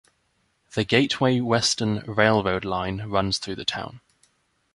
The 0.73 0.83
Gateway 0.83 1.41
Western 1.41 1.99
Railroad 2.11 2.65
line 2.65 3.03
runs 3.07 3.37
through 3.37 3.57
the 3.57 3.65
town. 3.65 4.01